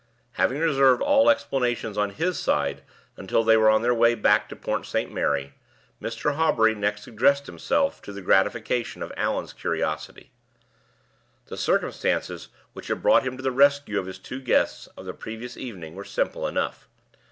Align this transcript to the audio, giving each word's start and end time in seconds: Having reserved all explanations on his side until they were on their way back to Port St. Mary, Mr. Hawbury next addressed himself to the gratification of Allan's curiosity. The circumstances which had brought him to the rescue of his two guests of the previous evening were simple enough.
Having 0.31 0.57
reserved 0.57 1.03
all 1.03 1.29
explanations 1.29 1.95
on 1.95 2.09
his 2.09 2.39
side 2.39 2.81
until 3.17 3.43
they 3.43 3.55
were 3.55 3.69
on 3.69 3.83
their 3.83 3.93
way 3.93 4.15
back 4.15 4.49
to 4.49 4.55
Port 4.55 4.83
St. 4.87 5.13
Mary, 5.13 5.53
Mr. 6.01 6.33
Hawbury 6.35 6.73
next 6.73 7.05
addressed 7.05 7.45
himself 7.45 8.01
to 8.01 8.11
the 8.11 8.23
gratification 8.23 9.03
of 9.03 9.13
Allan's 9.15 9.53
curiosity. 9.53 10.31
The 11.45 11.55
circumstances 11.55 12.47
which 12.73 12.87
had 12.87 13.03
brought 13.03 13.21
him 13.27 13.37
to 13.37 13.43
the 13.43 13.51
rescue 13.51 13.99
of 13.99 14.07
his 14.07 14.17
two 14.17 14.41
guests 14.41 14.87
of 14.97 15.05
the 15.05 15.13
previous 15.13 15.55
evening 15.55 15.93
were 15.93 16.03
simple 16.03 16.47
enough. 16.47 16.87